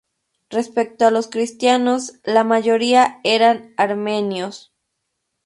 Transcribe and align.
Respecto 0.49 1.05
a 1.05 1.11
los 1.11 1.27
cristianos, 1.27 2.13
la 2.23 2.43
mayoría 2.43 3.19
eran 3.23 3.71
armenios. 3.77 4.73